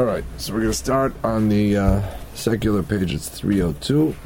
[0.00, 2.02] All right, so we're going to start on the uh,
[2.32, 3.12] secular page.
[3.12, 4.16] It's 302.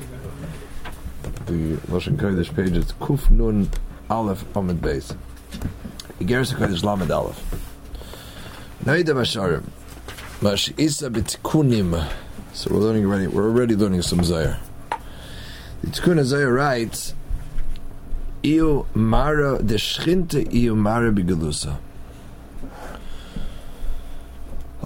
[1.46, 2.76] The Lashon Kodesh page.
[2.76, 3.68] It's Kuf Nun
[4.08, 5.16] Aleph Amid Beis.
[6.20, 7.42] Igeres Kodesh Lamed Aleph.
[8.84, 9.64] Naida Masharim.
[10.40, 12.08] Mash Isa B'Tikunim.
[12.52, 13.26] So we're learning already.
[13.26, 14.60] We're already learning some Zohar.
[15.82, 17.14] The Tikkun Zohar writes,
[18.44, 21.78] Iu Mara de Shchinte Iu Mara Bigelusa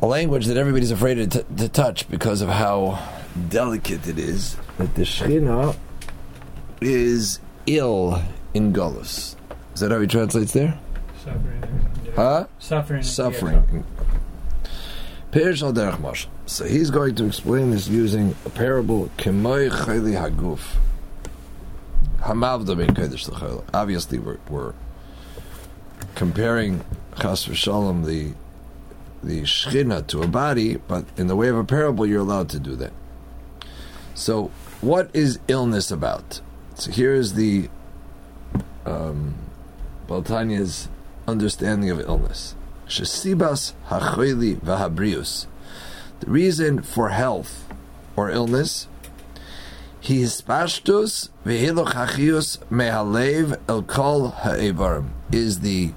[0.00, 2.98] a language that everybody's afraid to, t- to touch because of how
[3.48, 4.56] delicate it is.
[4.78, 5.76] That the Shechina
[6.80, 8.22] is ill
[8.54, 9.34] in Golos.
[9.74, 10.78] Is that how he translates there?
[11.24, 11.90] Suffering.
[12.14, 12.46] Huh?
[12.58, 13.02] Suffering.
[13.02, 13.84] Suffering.
[15.30, 16.28] Perish al derech mashal.
[16.46, 19.10] So he's going to explain this using a parable.
[19.18, 20.60] Kemoi chayli haguf.
[22.20, 23.64] Hamavda ben kodesh.
[23.74, 24.72] Obviously, we're, we're
[26.14, 26.84] comparing
[27.20, 28.32] chas v'shalom the
[29.22, 32.60] the shchina to a body, but in the way of a parable, you're allowed to
[32.60, 32.92] do that.
[34.14, 34.50] So,
[34.80, 36.40] what is illness about?
[36.74, 37.68] So here's the
[38.86, 39.34] um,
[40.06, 40.88] Baltanya's
[41.26, 42.54] understanding of illness.
[42.86, 45.46] Shesibas hachoili vahabrius.
[46.20, 47.68] The reason for health
[48.16, 48.86] or illness,
[50.00, 55.92] he hispashtus vehiloch hachius mehalev el kol ha'evarim, is the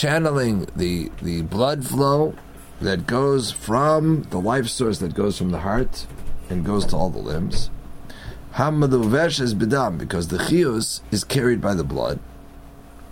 [0.00, 2.34] channeling the the blood flow
[2.80, 6.06] that goes from the life source that goes from the heart
[6.48, 7.68] and goes to all the limbs.
[8.54, 12.18] Hamaduvesh is bidam because the chius is carried by the blood.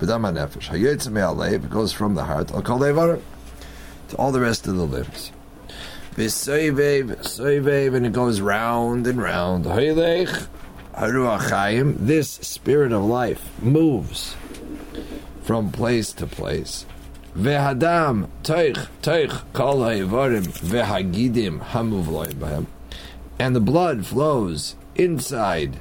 [0.00, 2.48] Bidam hanefesh hayetz me'alev it goes from the heart.
[2.48, 5.31] To all the rest of the limbs.
[6.14, 9.66] V'soivev soivev and it goes round and round.
[9.66, 10.48] Haylech
[10.94, 11.97] haruachayim.
[11.98, 14.34] This spirit of life moves
[15.49, 16.85] from place to place.
[17.35, 18.29] Vehadam
[19.55, 22.67] kol ha'ivarim vehagidim hamuvloim b'hem.
[23.39, 25.79] And the blood flows inside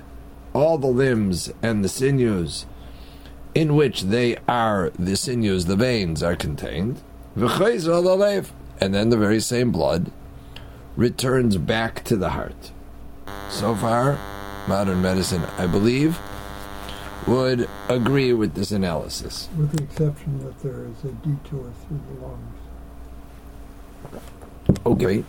[0.54, 2.66] all the limbs and the sinews
[3.54, 7.02] in which they are, the sinews, the veins are contained.
[7.36, 10.14] And then the very same blood
[10.96, 12.72] returns back to the heart.
[13.50, 14.18] So far,
[14.70, 16.18] modern medicine, I believe,
[17.28, 19.50] would agree with this analysis.
[19.58, 22.58] With the exception that there is a detour through the lungs.
[24.86, 25.24] Okay.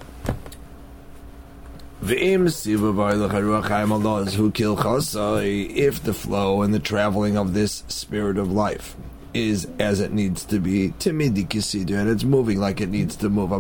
[2.01, 8.39] Vim Sivalharu Kaimala's who kill Khosai if the flow and the traveling of this spirit
[8.39, 8.95] of life
[9.35, 13.53] is as it needs to be, and it's moving like it needs to move,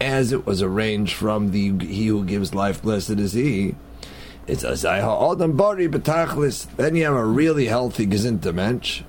[0.00, 3.74] as it was arranged from the He who gives life, blessed is He,
[4.46, 6.66] it's a ha'adam bari betachlis.
[6.76, 9.02] Then you have a really healthy gezinta mensch.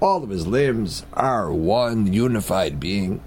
[0.00, 3.20] All of his limbs are one unified being.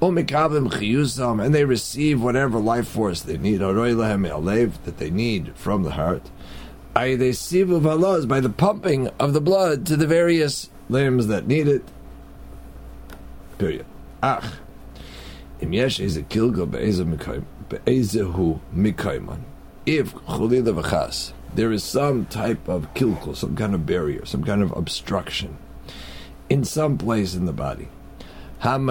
[0.00, 6.30] And they receive whatever life force they need, that they need from the heart.
[6.94, 11.82] By the pumping of the blood to the various limbs that need it.
[13.58, 13.86] Period.
[14.22, 14.58] Ach.
[15.60, 15.72] Im
[17.72, 18.60] be'ezehu.
[19.84, 20.14] If
[21.54, 25.56] there is some type of kilkul, some kind of barrier, some kind of obstruction
[26.48, 27.88] in some place in the body.
[28.62, 28.82] That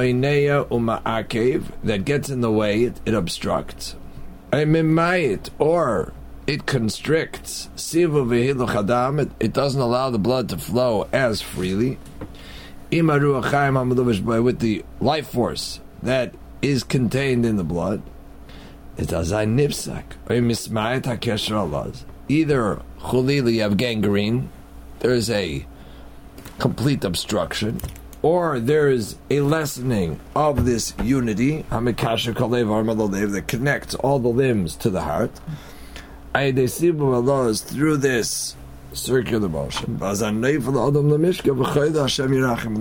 [2.05, 3.95] gets in the way, it, it obstructs.
[4.51, 6.13] Mimayit, or
[6.45, 7.69] it constricts.
[7.77, 11.97] Sivu it doesn't allow the blood to flow as freely.
[12.91, 18.01] With the life force that is contained in the blood.
[18.97, 22.03] It does I nipsak or mismayet hakesher alaz.
[22.27, 24.49] Either chulili have gangrene,
[24.99, 25.65] there is a
[26.59, 27.81] complete obstruction,
[28.21, 34.29] or there is a lessening of this unity, hamikasher kalev armalolev, that connects all the
[34.29, 35.31] limbs to the heart.
[36.35, 38.55] Ayedesibu through this
[38.93, 39.97] circular motion.
[40.01, 40.43] And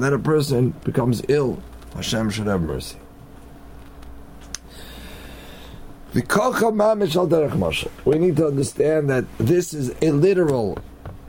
[0.03, 1.62] then a person becomes ill.
[1.95, 2.99] Hashem should have mercy.
[6.12, 6.22] We
[8.18, 10.78] need to understand that this is a literal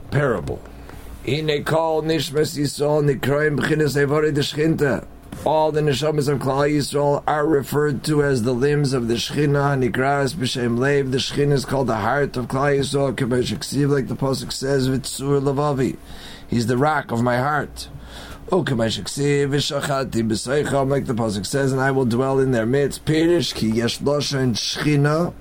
[0.10, 0.60] parable.
[5.46, 9.78] All the neshamas of Klal Yisrael are referred to as the limbs of the Shechina,
[9.78, 11.12] Nikras b'shem Lev.
[11.12, 15.98] The Shechina is called the heart of Klal Yisrael, like the pasuk says, "Vitzur Lavavi."
[16.48, 17.88] He's the rock of my heart.
[18.52, 18.74] Like the
[21.16, 23.06] pasuk says, and I will dwell in their midst.
[23.06, 25.34] Pirish ki yesh loshen shchina.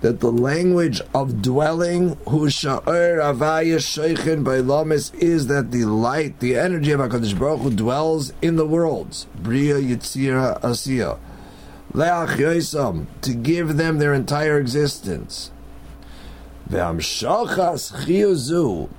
[0.00, 6.56] that the language of dwelling, hu sha'er avaya sheikhin bailamis, is that the light, the
[6.56, 9.28] energy of HaKadosh Baruch Hu dwells in the worlds.
[9.36, 11.18] Bria Yitzira Asiya.
[11.92, 15.52] Leach Yosam, to give them their entire existence.
[16.68, 18.90] Ve'amshachas chiyuzu,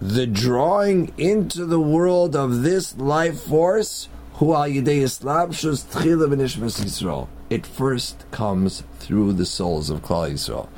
[0.00, 7.28] the drawing into the world of this life force, hu al yidei v'nishmas Yisrael.
[7.48, 10.68] It first comes through the souls of Klal Yisrael.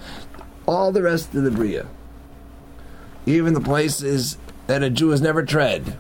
[0.67, 1.87] All the rest of the Bria,
[3.27, 4.37] even the places
[4.67, 5.97] that a Jew has never tread,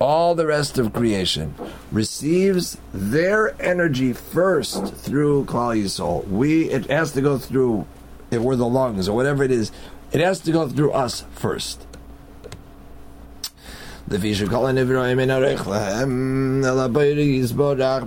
[0.00, 1.54] all the rest of creation
[1.92, 6.26] receives their energy first through Klal Yisrael.
[6.26, 7.86] We it has to go through
[8.30, 9.72] if we're the lungs or whatever it is,
[10.12, 11.86] it has to go through us first.
[14.08, 14.66] The fish call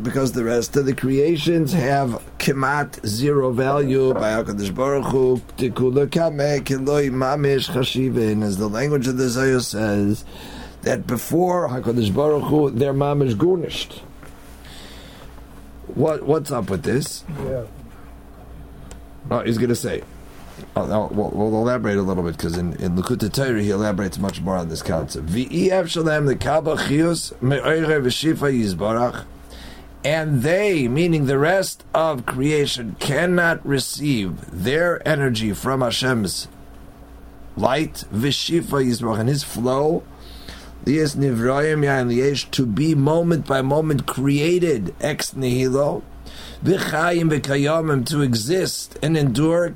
[0.02, 6.08] because the rest of the creations have kemat zero value by Hakadosh Baruch Hu tikula
[6.08, 10.26] mamish chashivin, as the language of the Zohar says
[10.82, 14.02] that before Hakadosh Baruch Hu their mamish gunished.
[15.94, 17.24] What what's up with this?
[17.46, 17.66] Yeah.
[19.30, 20.02] Oh, he's going to say.
[20.76, 24.42] No, we'll, we'll elaborate a little bit because in, in Likkutei Torah he elaborates much
[24.42, 25.30] more on this concept.
[30.04, 36.48] And they, meaning the rest of creation, cannot receive their energy from Hashem's
[37.56, 40.04] light, v'shifa yizbarach, and His flow,
[40.84, 46.02] to be moment by moment created ex nihilo,
[46.64, 49.74] to exist and endure,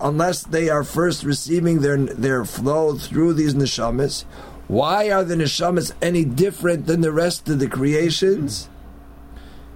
[0.00, 4.24] unless they are first receiving their their flow through these neshamas.
[4.68, 8.68] Why are the neshamas any different than the rest of the creations?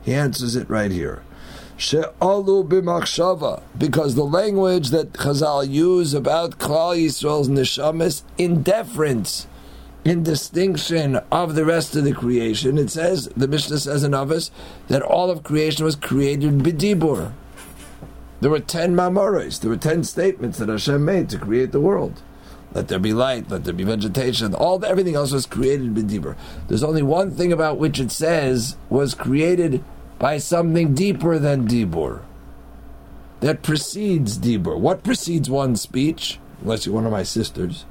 [0.03, 1.23] He answers it right here.
[1.77, 9.49] She'alu b'machshava, because the language that Chazal use about Klal Yisrael's neshamas in deference
[10.05, 14.51] in distinction of the rest of the creation, it says, the Mishnah says in Avos,
[14.89, 17.33] that all of creation was created b'dibur.
[18.41, 22.21] There were ten mamoros, there were ten statements that Hashem made to create the world.
[22.75, 26.37] Let there be light, let there be vegetation, all everything else was created b'dibur.
[26.69, 29.83] There's only one thing about which it says was created
[30.19, 32.21] by something deeper than dibur.
[33.41, 34.79] That precedes dibur.
[34.79, 36.39] What precedes one speech?
[36.63, 37.85] Unless you're one of my sisters.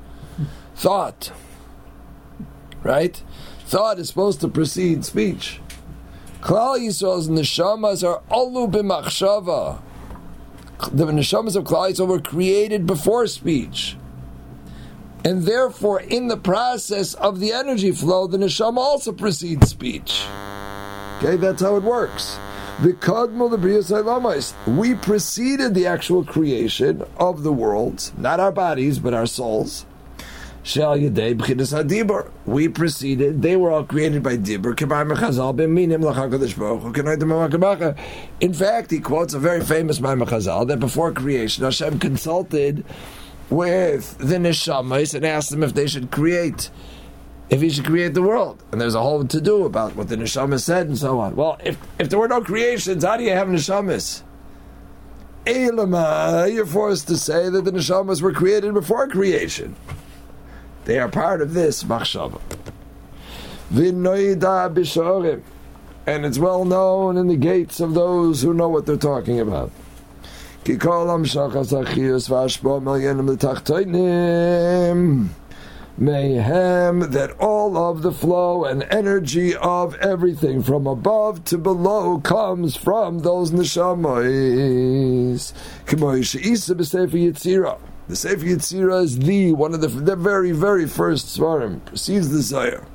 [0.76, 1.32] Thought
[2.84, 3.22] right?
[3.66, 5.60] Thought is supposed to precede speech.
[6.42, 9.82] Klal Yisrael's neshamas are alu b'machshava.
[10.92, 13.96] The neshamas of Klal Yisrael were created before speech.
[15.26, 20.26] And therefore, in the process of the energy flow, the neshama also precedes speech.
[21.20, 22.38] Okay, that's how it works.
[22.82, 22.90] The.
[24.68, 29.86] We preceded the actual creation of the world, not our bodies, but our souls.
[30.64, 32.32] B'chidas.
[32.46, 34.74] We preceded, they were all created by Dibur,
[38.40, 42.86] In fact, he quotes a very famous Maimah Chazal that before creation, Hashem consulted
[43.50, 46.70] with the Neshamas and asked them if they should create,
[47.50, 48.64] if he should create the world.
[48.72, 51.36] And there's a whole to do about what the Neshamas said and so on.
[51.36, 54.24] Well, if, if there were no creations, how do you have Neshamas?
[55.46, 59.76] Elama, you're forced to say that the Neshamas were created before creation.
[60.86, 62.42] They are part of this machshava.
[63.72, 65.42] V'noida b'shorim,
[66.06, 69.72] and it's well known in the gates of those who know what they're talking about.
[70.66, 72.82] Achius v'ashbo
[73.28, 75.30] l'tachtoinim.
[75.96, 82.76] Mayhem that all of the flow and energy of everything from above to below comes
[82.76, 83.52] from those
[87.12, 87.78] yitzirah.
[88.08, 91.84] The Sefer Yitzira is the one of the, the very, very first svarim.
[91.86, 92.86] Precedes the Zohar.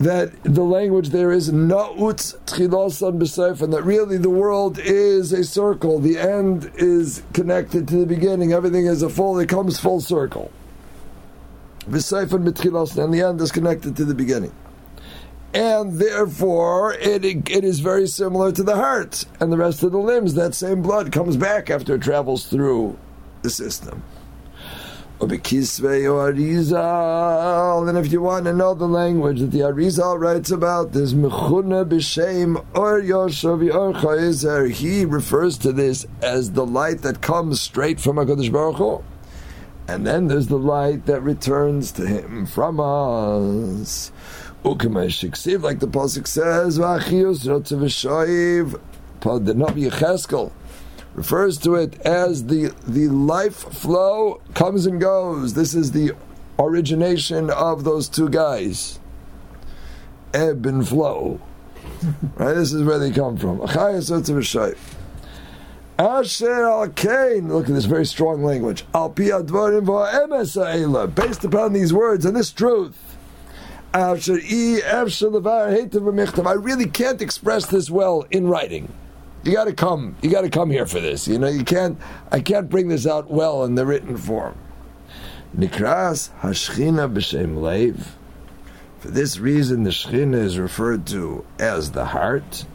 [0.00, 5.44] That the language there is na'ut tchilasan b'seif, and that really the world is a
[5.44, 5.98] circle.
[5.98, 8.52] The end is connected to the beginning.
[8.52, 9.38] Everything is a full.
[9.38, 10.50] It comes full circle.
[11.88, 14.52] B'seif and and the end is connected to the beginning
[15.52, 19.98] and therefore it, it is very similar to the heart and the rest of the
[19.98, 20.34] limbs.
[20.34, 22.96] That same blood comes back after it travels through
[23.42, 24.02] the system.
[25.20, 25.42] And if
[28.12, 31.10] you want to know the language that the Arizal writes about this,
[34.72, 39.04] he refers to this as the light that comes straight from HaKadosh Baruch Hu.
[39.88, 44.10] And then there's the light that returns to him from us
[45.62, 50.52] like the pasuk says, Vachius the Navi Yecheskel
[51.14, 55.54] refers to it as the the life flow comes and goes.
[55.54, 56.12] This is the
[56.58, 58.98] origination of those two guys,
[60.34, 61.40] ebb and flow.
[62.36, 63.60] right, this is where they come from.
[65.98, 67.48] Asher al Kain.
[67.48, 68.84] Look at this very strong language.
[68.94, 69.50] Al Based
[71.44, 73.10] upon these words and this truth.
[73.92, 74.12] I
[76.52, 78.92] really can't express this well in writing.
[79.42, 80.16] You got to come.
[80.22, 81.26] You got to come here for this.
[81.26, 81.98] You know, you can't.
[82.30, 84.54] I can't bring this out well in the written form.
[85.56, 88.08] Nikras hashchina b'shem leiv.
[88.98, 92.66] For this reason, the shchina is referred to as the heart.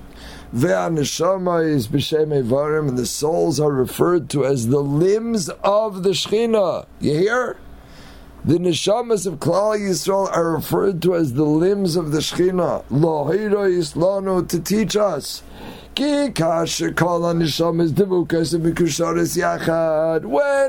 [0.53, 6.09] Ve'aneshama is b'shem evarim, and the souls are referred to as the limbs of the
[6.09, 6.87] shchina.
[6.99, 7.57] You hear?
[8.45, 12.83] The neshamas of Klal Yisrael are referred to as the limbs of the Shechina.
[12.91, 15.41] Lohira Yislanu to teach us.
[15.97, 16.31] When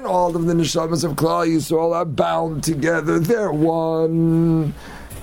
[0.07, 4.73] all of the neshamas of Klal Yisrael are bound together, they're one.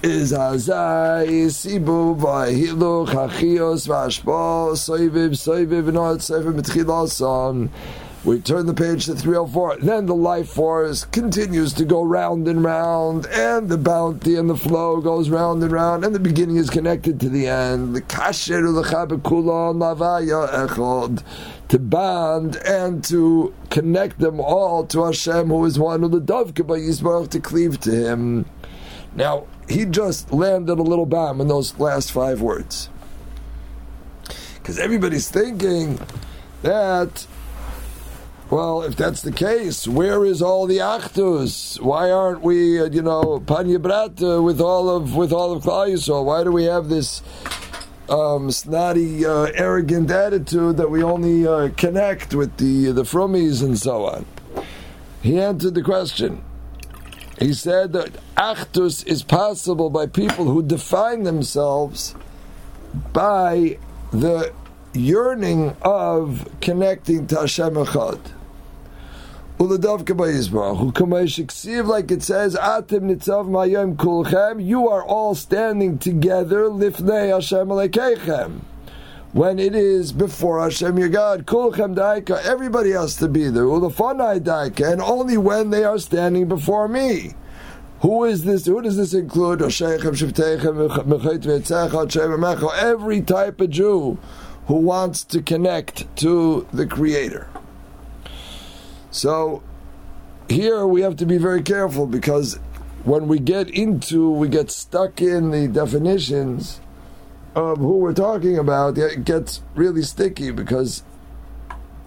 [0.04, 7.70] Is Azai, Sibu, Vahilu, Chachios, Vashbo, Soiviv, Soiviv, all Sefer Betchilasan.
[8.26, 9.80] We turn the page to 304.
[9.82, 14.56] Then the life force continues to go round and round, and the bounty and the
[14.56, 17.94] flow goes round and round, and the beginning is connected to the end.
[17.94, 21.22] The kasher Khabakulan Lavaya echod
[21.68, 27.30] to bond and to connect them all to Hashem, who is one of the dovka
[27.30, 28.46] to cleave to Him.
[29.16, 32.90] Now he just landed a little bomb in those last five words,
[34.56, 36.00] because everybody's thinking
[36.62, 37.28] that
[38.54, 41.82] well, if that's the case, where is all the achdus?
[41.82, 45.90] Why aren't we, uh, you know, panya brata with all of with all of Klal
[45.90, 46.24] Yisrael?
[46.24, 47.24] Why do we have this
[48.10, 53.76] um, snotty, uh, arrogant attitude that we only uh, connect with the the frummies and
[53.76, 54.24] so on?
[55.24, 56.44] He answered the question.
[57.40, 62.14] He said that achdus is possible by people who define themselves
[63.14, 63.80] by
[64.12, 64.54] the
[64.94, 68.20] yearning of connecting to Hashem Echad.
[71.88, 78.62] Like it says, Atim Nitzav Mayim Kulchem, you are all standing together, Lifnei Hashem Alekeichem.
[79.32, 84.42] When it is before Hashem your God, Kulchem Daika, everybody has to be there, Ulafanai
[84.42, 87.34] Daika, and only when they are standing before me.
[88.02, 88.66] Who is this?
[88.66, 89.62] Who does this include?
[89.62, 89.72] Every
[93.22, 94.18] type of Jew
[94.68, 97.48] who wants to connect to the Creator.
[99.14, 99.62] So
[100.50, 102.56] here we have to be very careful because
[103.04, 106.82] when we get into, we get stuck in the definitions
[107.54, 111.04] of who we're talking about, it gets really sticky because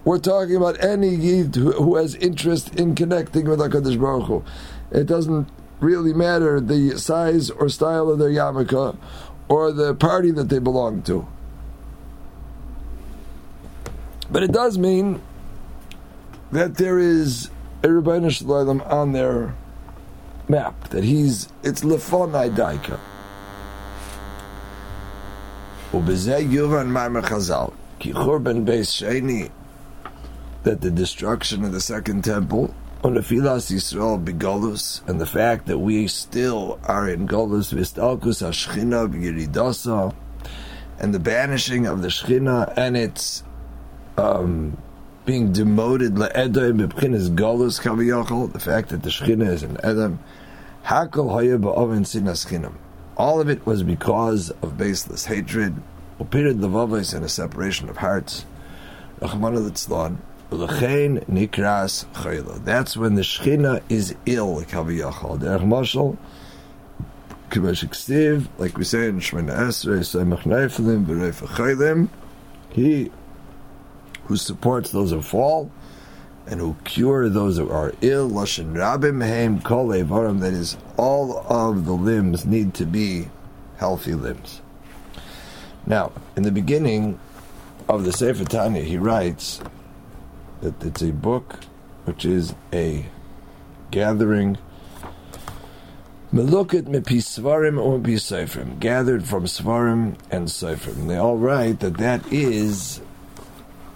[0.03, 4.43] we're talking about any Yid who has interest in connecting with HaKadosh Baruch Hu.
[4.91, 5.47] It doesn't
[5.79, 8.97] really matter the size or style of their yarmulke
[9.47, 11.25] or the party that they belong to.
[14.29, 15.21] But it does mean
[16.51, 17.49] that there is
[17.83, 19.55] a Rebbeinu Shalom on their
[20.47, 22.99] map, that he's, it's Lefonai Daika.
[30.63, 32.73] That the destruction of the second temple,
[33.03, 40.13] Unefilas Yisrael Begolus, and the fact that we still are in Golus Vistalkus Ashchina B'Yiridasa,
[40.99, 43.43] and the banishing of the Shechina and its
[44.17, 44.77] um,
[45.27, 50.19] being demoted le'edom b'pchinas galus kaviyachol, the fact that the shechina is an edom,
[50.85, 52.73] hakol haya ba'oven sinas chinam.
[53.17, 55.75] All of it was because of baseless hatred,
[56.17, 58.45] upirid levavos and a separation of hearts.
[59.19, 60.15] Rachmana litzlan,
[60.49, 62.63] ulechein nikras chayla.
[62.63, 65.39] That's when the shechina is ill kaviyachol.
[65.41, 66.17] Derech mashal,
[68.57, 72.09] like we say in Shemana Esrei, Semach Neifelim, V'Reif Chaylim,
[72.69, 73.09] he
[74.27, 75.71] who supports those who fall
[76.45, 78.29] and who cure those who are ill.
[78.29, 83.29] Lashon Rabim Heim Kol that is, all of the limbs need to be
[83.77, 84.61] healthy limbs.
[85.85, 87.19] Now, in the beginning
[87.87, 89.61] of the Sefer Tanya, he writes
[90.61, 91.59] that it's a book
[92.05, 93.05] which is a
[93.91, 94.57] gathering
[96.33, 97.99] Melukit mepi svarim or
[98.79, 101.07] gathered from svarim and seifrim.
[101.07, 102.99] They all write that that is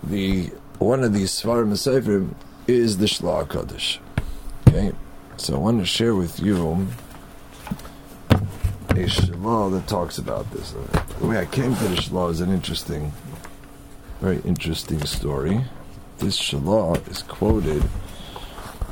[0.03, 2.33] the one of these Svarim Seifrim
[2.67, 3.99] is the Shlah Kaddish.
[4.67, 4.91] Okay,
[5.37, 6.87] so I want to share with you
[8.89, 10.73] a Shlah that talks about this.
[11.19, 13.11] The way I came to the Shlah is an interesting
[14.21, 15.65] very interesting story.
[16.19, 17.83] This Shalah is quoted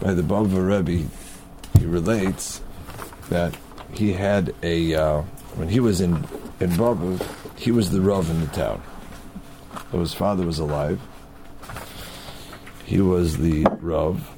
[0.01, 1.07] by the Bava Rebbe.
[1.77, 2.61] He relates
[3.29, 3.55] that
[3.93, 5.21] he had a uh,
[5.55, 6.15] when he was in
[6.59, 7.23] in Bava,
[7.57, 8.81] he was the Rav in the town.
[9.91, 11.01] So his father was alive.
[12.85, 14.29] He was the Rav,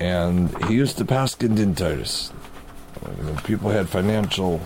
[0.00, 2.30] and he used to pass din Titus.
[3.00, 4.60] When people had financial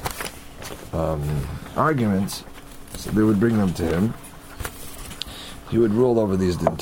[0.92, 2.44] um, arguments,
[2.96, 4.14] so they would bring them to him.
[5.70, 6.76] He would rule over these din.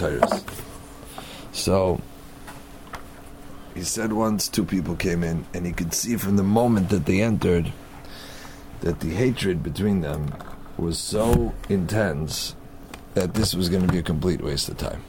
[1.53, 2.01] So
[3.75, 7.07] he said once two people came in, and he could see from the moment that
[7.07, 7.73] they entered
[8.81, 10.35] that the hatred between them
[10.77, 12.55] was so intense
[13.15, 15.03] that this was going to be a complete waste of time.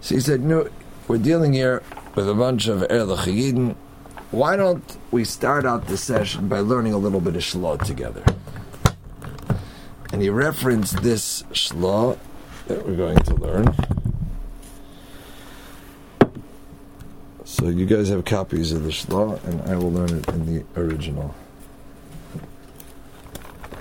[0.00, 0.68] So he said, "No,
[1.08, 1.82] we're dealing here
[2.14, 3.76] with a bunch of Erlich Yidden.
[4.30, 8.24] Why don't we start out the session by learning a little bit of Shlo together?"
[10.12, 12.18] And he referenced this Shlo
[12.66, 13.74] that we're going to learn.
[17.44, 20.64] So you guys have copies of the Shlo, and I will learn it in the
[20.80, 21.34] original.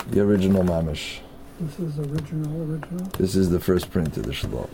[0.09, 1.19] The original Mamish.
[1.59, 3.05] This is original, original.
[3.17, 4.69] This is the first print of the Shlo.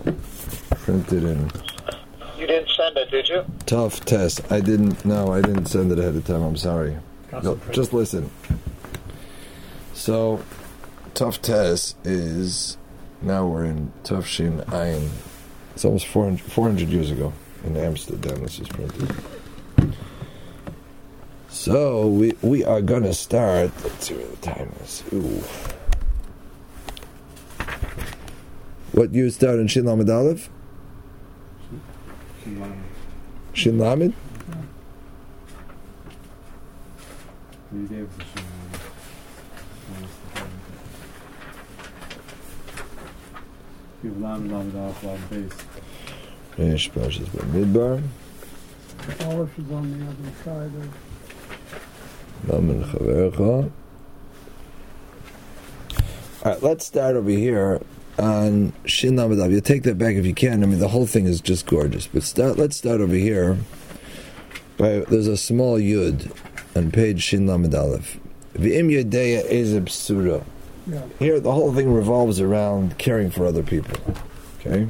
[0.83, 1.49] Printed in
[2.37, 3.43] You didn't send it, did you?
[3.65, 4.41] tough test.
[4.51, 5.03] I didn't.
[5.03, 6.43] No, I didn't send it ahead of time.
[6.43, 6.95] I'm sorry.
[7.43, 8.29] No, just listen.
[9.93, 10.43] So,
[11.15, 12.77] tough test is
[13.21, 15.09] now we're in tough shin ayin.
[15.73, 17.33] It's almost 400, 400 years ago
[17.65, 18.43] in Amsterdam.
[18.43, 19.13] This is printed.
[21.49, 23.71] So we we are gonna start.
[23.83, 25.03] Let's see where the time is.
[25.13, 25.43] Ooh.
[28.95, 30.49] What you start in Shin Lamed Aleph?
[33.51, 34.13] Shin Lamed?
[46.57, 48.01] Yesh Parshas Bamidbar.
[49.25, 50.89] Aleph is on the other side of
[52.47, 53.71] Lamed Chavercha.
[56.45, 57.81] All right, let's start over here
[58.17, 59.51] on Shin Lamed Aleph.
[59.51, 60.63] You take that back if you can.
[60.63, 62.07] I mean, the whole thing is just gorgeous.
[62.07, 62.57] But start.
[62.57, 63.57] Let's start over here.
[64.77, 66.31] By, there's a small yud
[66.75, 68.19] on page Shin Lamed Aleph.
[68.55, 69.89] V'im Yedeya Ezeb
[70.87, 71.01] yeah.
[71.17, 73.97] Here, the whole thing revolves around caring for other people.
[74.59, 74.87] Okay?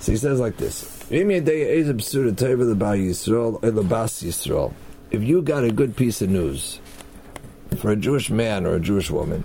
[0.00, 4.72] So he says like this Vimy Dey Azeb Sud, Tav the Bay Sroll, Elabas Yisral.
[5.10, 6.78] If you got a good piece of news
[7.78, 9.44] for a Jewish man or a Jewish woman,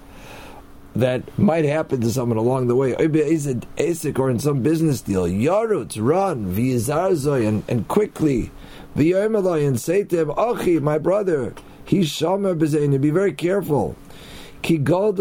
[0.93, 5.23] That might happen to someone along the way, or in some business deal.
[5.25, 8.51] Yarut, run, v'yizarzoy, and, and quickly,
[8.97, 11.53] v'yomelay, and say to him, Achi, my brother,
[11.85, 13.95] he's shomer b'zein, be very careful.
[14.63, 15.15] Because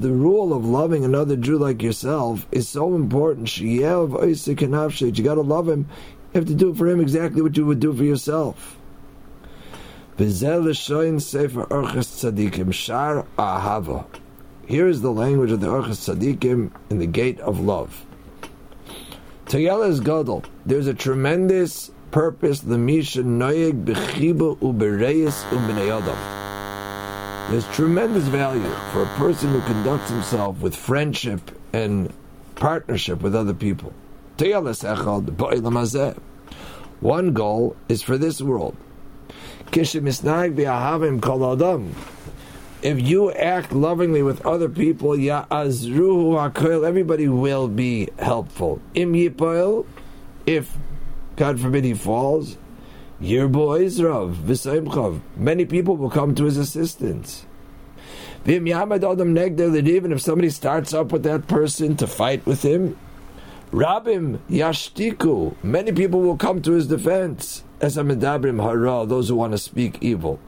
[0.00, 3.58] the rule of loving another Jew like yourself is so important.
[3.58, 5.86] You got to love him.
[6.34, 8.76] You have to do for him exactly what you would do for yourself.
[10.18, 10.28] Here
[14.88, 18.06] is the language of the Orchas Tzadikim in the gate of love.
[19.44, 20.44] Tayela Gadol.
[20.64, 26.16] There's a tremendous purpose the misha noyeg bechiba ubereis adam.
[27.50, 32.10] There's tremendous value for a person who conducts himself with friendship and
[32.54, 33.92] partnership with other people.
[37.00, 38.76] One goal is for this world.
[42.82, 45.14] If you act lovingly with other people,
[46.84, 48.80] everybody will be helpful.
[48.94, 50.76] If
[51.36, 52.56] God forbid he falls,
[53.20, 55.20] Yirbo Izrav, V'saimchav.
[55.36, 57.46] Many people will come to his assistance.
[58.46, 58.68] Even
[60.12, 62.96] if somebody starts up with that person to fight with him,
[63.72, 65.56] Rabim Yashtiku.
[65.62, 67.64] Many people will come to his defense.
[67.80, 70.38] As a medabrim hara, those who want to speak evil.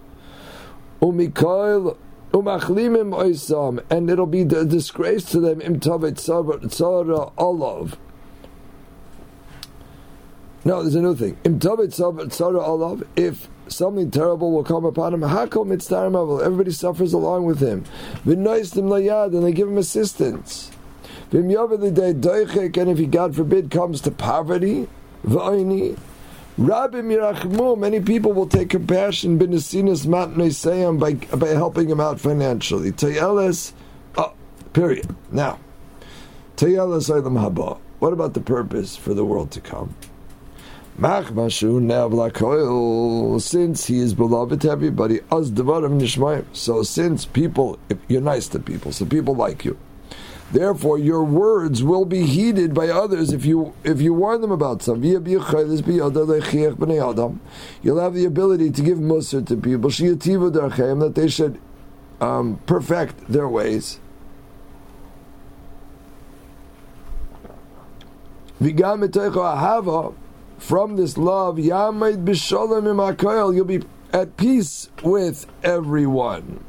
[1.03, 1.97] Umikoil
[2.33, 5.61] umachlimim oisam, and it'll be a disgrace to them.
[5.61, 7.99] Im tavet tzara olav.
[10.65, 11.37] No, there's a new thing.
[11.45, 13.03] Im tavet tzara olav.
[13.17, 17.85] If something terrible will come upon him, hakom mitzdarim Everybody suffers along with him.
[18.25, 20.71] V'noistim layad, and they give him assistance.
[21.31, 24.89] Yovel day and if he, God forbid, comes to poverty,
[26.59, 32.93] Rabbi many people will take compassion b'nesinas matnoiseyam by by helping him out financially.
[32.93, 33.73] Tayeles,
[34.17, 34.33] oh, uh,
[34.73, 35.15] period.
[35.31, 35.61] Now,
[36.57, 37.79] Tayeles olam haba.
[37.99, 39.95] What about the purpose for the world to come?
[40.99, 46.45] Machmashu ne'avlakoil, since he is beloved to everybody, as devarim nishmayim.
[46.53, 49.79] So since people, if you're nice to people, so people like you.
[50.51, 54.83] Therefore, your words will be heeded by others if you if you warn them about
[54.83, 55.03] some.
[55.03, 55.25] You'll have
[58.15, 61.61] the ability to give musr to people, that they should
[62.21, 64.01] um, perfect their ways.
[70.59, 73.83] From this love, you'll be
[74.13, 76.65] at peace with everyone.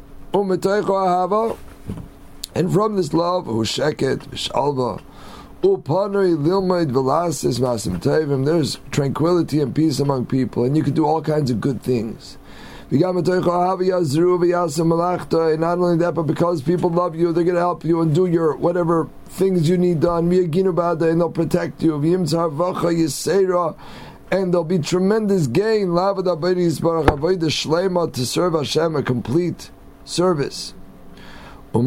[2.56, 5.02] And from this love, oh, Husheket, Shalva,
[5.64, 10.94] oh, Upanoi Lilmaid Velasis Masim Tevim, there's tranquility and peace among people, and you can
[10.94, 12.38] do all kinds of good things.
[12.92, 13.22] Not only
[15.98, 19.08] that, but because people love you, they're going to help you and do your whatever
[19.28, 20.32] things you need done.
[20.32, 21.94] And they'll protect you.
[24.32, 25.94] And there'll be tremendous gain.
[25.94, 27.46] To
[28.26, 29.70] serve Hashem a complete
[30.04, 30.74] service.
[31.72, 31.86] If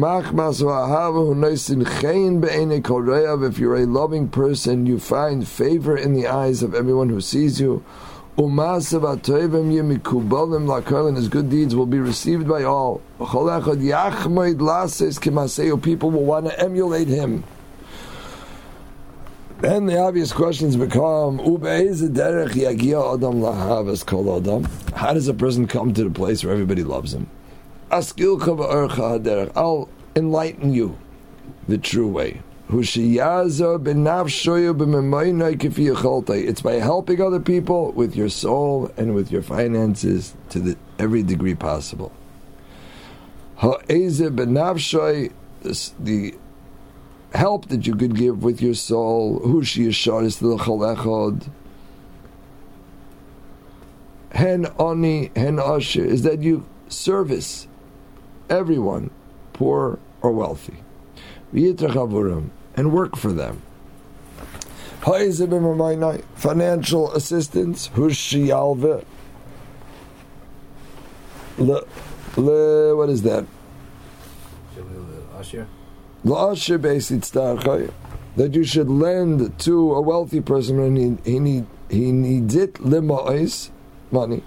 [3.59, 7.83] you're a loving person, you find favor in the eyes of everyone who sees you.
[8.37, 8.59] And
[11.17, 13.01] his good deeds will be received by all.
[15.81, 17.43] People will want to emulate him.
[19.59, 21.39] Then the obvious questions become:
[24.95, 27.27] How does a person come to the place where everybody loves him?
[27.93, 30.97] I'll enlighten you
[31.67, 32.41] the true way.
[32.71, 32.95] It's
[36.61, 41.53] by helping other people with your soul and with your finances to the, every degree
[41.53, 42.11] possible.
[43.61, 43.83] The
[47.35, 49.39] help that you could give with your soul,
[54.31, 57.67] hen oni hen is that you service
[58.49, 59.09] everyone,
[59.53, 60.77] poor or wealthy.
[62.75, 63.61] And work for them.
[66.35, 67.89] Financial assistance.
[67.89, 69.05] Hushiyalve.
[71.57, 71.81] Le,
[72.37, 73.45] le, what is that?
[78.37, 82.75] That you should lend to a wealthy person when he, he, need, he needs it,
[82.75, 83.69] lima'is,
[84.09, 84.41] money.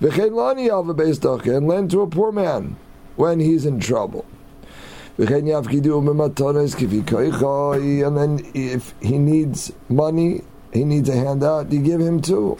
[0.00, 2.76] And lend to a poor man
[3.16, 4.24] when he's in trouble.
[5.18, 5.28] And
[8.16, 10.42] then if he needs money,
[10.72, 12.56] he needs a handout, you give him too.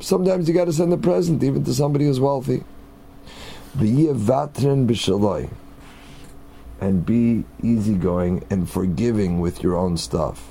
[0.00, 2.62] Sometimes you got to send a present even to somebody who's wealthy.
[6.80, 10.48] And be easygoing and forgiving with your own stuff.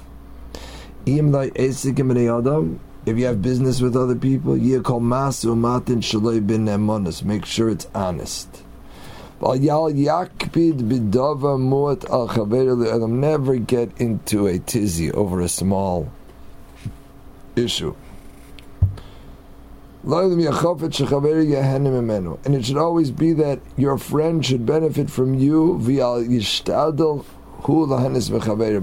[3.04, 6.66] If you have business with other people, you call masu matin shaloi bin
[7.28, 8.62] make sure it's honest.
[13.10, 16.12] Never get into a tizzy over a small
[17.56, 17.96] issue.
[20.04, 20.44] And
[22.56, 25.80] it should always be that your friend should benefit from you,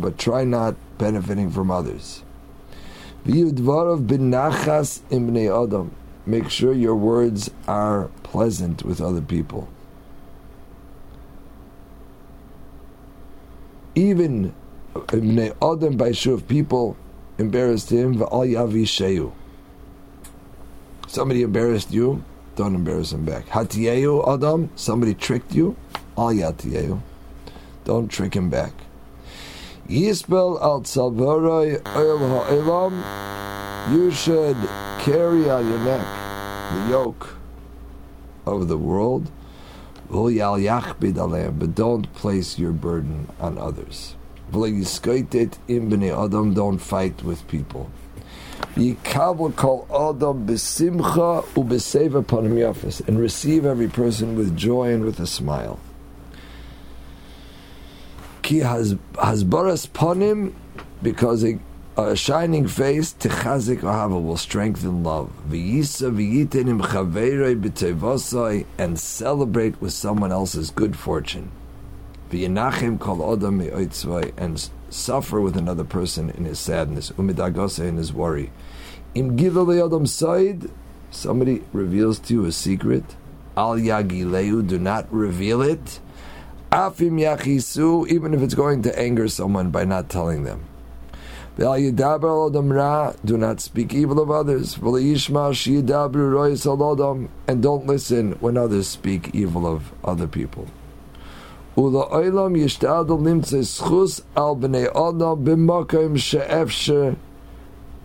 [0.01, 2.25] but try not benefiting from others.
[6.27, 9.69] Make sure your words are pleasant with other people.
[13.95, 14.55] Even
[15.13, 16.97] Ibn Adam by of people
[17.37, 18.19] embarrassed him,
[21.07, 22.25] Somebody embarrassed you,
[22.57, 23.47] don't embarrass him back.
[23.49, 25.77] Hatiyehu Adam, somebody tricked you,
[26.17, 27.01] al yatiyehu.
[27.85, 28.73] Don't trick him back.
[29.89, 30.85] Yispel al
[31.17, 33.03] oil ha'elam.
[33.91, 34.59] You should
[35.01, 36.05] carry on your neck
[36.75, 37.37] the yoke
[38.45, 39.31] of the world.
[40.11, 44.15] But don't place your burden on others.
[44.53, 44.85] Don't
[46.79, 47.91] fight with people.
[48.77, 49.55] Adam
[53.07, 55.79] and receive every person with joy and with a smile.
[58.49, 60.55] Ki has hasbaras panim,
[61.03, 61.59] because a,
[61.99, 65.33] A shining face, tichazik ahava, will strengthen love.
[65.51, 71.51] V'yisa v'yitenim chaverei b'tevosai, and celebrate with someone else's good fortune.
[72.31, 77.11] V'yenachim kol odam me'oitzvai, and suffer with another person in his sadness.
[77.19, 78.53] Umidagose in his worry.
[79.15, 80.71] Im gidale odam side,
[81.11, 83.17] somebody reveals to you a secret.
[83.57, 85.99] Al yagileu, do not reveal it.
[86.71, 90.65] Afim yachisu, even if it's going to anger someone by not telling them.
[91.57, 94.77] Do not speak evil of others.
[94.77, 95.23] And
[97.63, 100.69] don't listen when others speak evil of other people.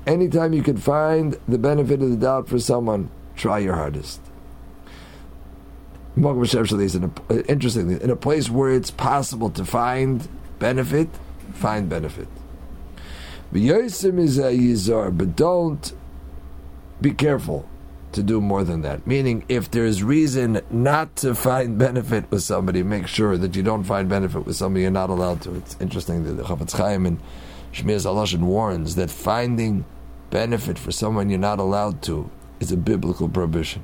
[0.06, 4.22] Anytime you can find the benefit of the doubt for someone, try your hardest.
[6.16, 10.28] Interestingly, in a place where it's possible to find
[10.60, 11.10] benefit,
[11.54, 12.28] find benefit.
[13.56, 15.94] A but don't
[17.02, 17.68] be careful
[18.12, 19.06] to do more than that.
[19.08, 23.84] Meaning, if there's reason not to find benefit with somebody, make sure that you don't
[23.84, 25.56] find benefit with somebody you're not allowed to.
[25.56, 27.20] It's interesting that the Chafetz Chaim and
[27.74, 29.86] Shmiras Halashon warns that finding
[30.30, 33.84] benefit for someone you're not allowed to is a biblical prohibition.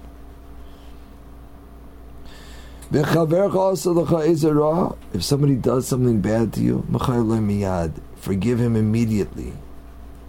[2.92, 3.08] If
[5.24, 6.88] somebody does something bad to you,
[8.16, 9.54] forgive him immediately.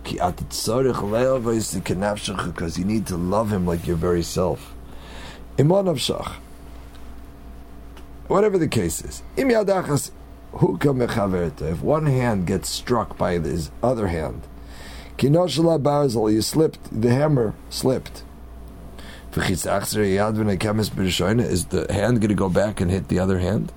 [0.05, 0.35] Because
[2.79, 4.75] you need to love him like your very self.
[8.29, 9.23] Whatever the case is.
[9.39, 9.47] If
[11.83, 14.43] one hand gets struck by his other hand,
[15.19, 18.23] you slipped, the hammer slipped.
[21.41, 23.73] Is the hand going to go back and hit the other hand?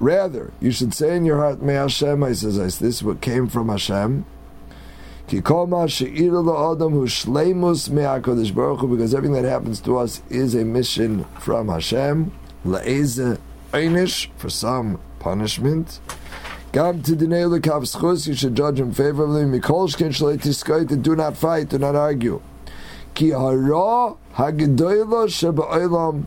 [0.00, 3.48] Rather, you should say in your heart, May Hashem, I says, this is what came
[3.48, 4.26] from Hashem.
[5.26, 5.72] Because
[9.14, 12.32] everything that happens to us is a mission from Hashem.
[14.36, 16.00] For some punishment.
[16.74, 19.44] Gam tidinei lekav schus, you should judge him favorably.
[19.44, 22.42] Mikol shkin shalei tiskait, do not fight, do not argue.
[23.14, 26.24] Ki hara hagedoyla sheba'olam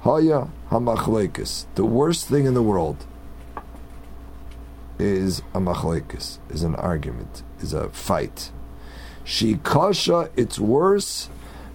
[0.00, 1.66] haya hamachlekes.
[1.74, 3.04] The worst thing in the world
[4.98, 8.50] is a machlekes, is an argument, is a fight.
[9.26, 11.28] Shikasha, it's worse.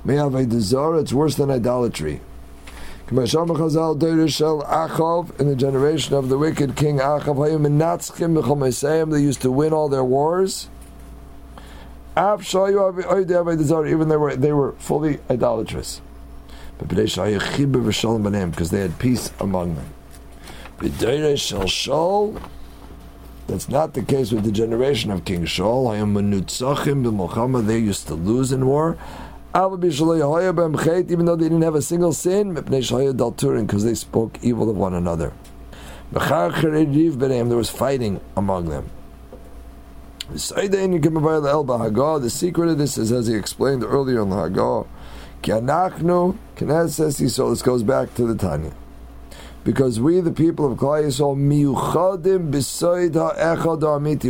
[0.04, 2.22] Me'avaydazara, it's worse than idolatry.
[3.10, 3.26] In the
[5.56, 10.68] generation of the wicked king Achav, they used to win all their wars.
[12.18, 16.02] Even they were they were fully idolatrous.
[16.80, 17.16] Because
[18.72, 19.94] they had peace among them.
[23.48, 25.96] That's not the case with the generation of King Shaul.
[27.66, 28.98] They used to lose in war
[29.58, 35.34] even though they didn't have a single sin, because they spoke evil of one another.
[36.12, 38.92] There was fighting among them.
[40.30, 40.40] The
[42.30, 44.86] secret of this is as he explained earlier in the Haggadah.
[47.18, 48.74] This goes back to the Tanya.
[49.64, 51.36] Because we, the people of Yisrael,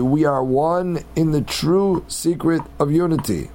[0.10, 3.50] we are one in the true secret of unity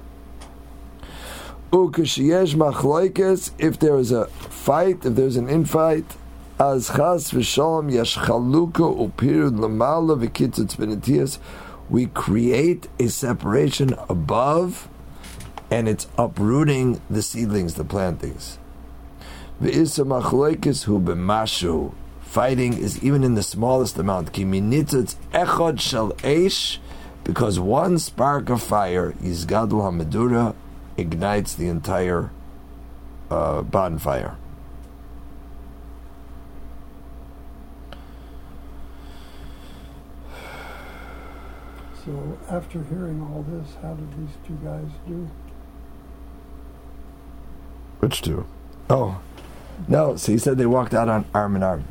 [1.75, 6.05] if there is a fight, if there's an infight,
[6.59, 11.39] as chas v'shalom yesh chaluka upirud lamala v'kitzutz benetias,
[11.89, 14.87] we create a separation above,
[15.71, 18.59] and it's uprooting the seedlings, the plantings.
[19.59, 21.91] V'isa machloikis hu b'mashu.
[22.21, 24.31] Fighting is even in the smallest amount.
[24.31, 26.77] Ki minitzutz echod shel eish,
[27.23, 30.53] because one spark of fire is gadol hamedura
[30.97, 32.31] ignites the entire
[33.29, 34.37] uh, bonfire.
[42.05, 45.29] So, after hearing all this, how did these two guys do?
[47.99, 48.45] Which two?
[48.89, 49.21] Oh,
[49.87, 50.17] no.
[50.17, 51.85] So he said they walked out on arm in arm.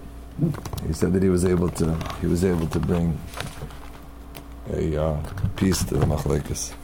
[0.86, 3.18] He said that he was able to he was able to bring
[4.70, 5.22] a uh,
[5.56, 6.74] peace to the machlekes.